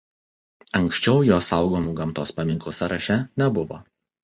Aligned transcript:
Anksčiau 0.79 1.19
jo 1.27 1.37
saugomų 1.49 1.95
gamtos 2.01 2.33
paminklų 2.41 2.77
sąraše 2.81 3.21
nebuvo. 3.45 3.83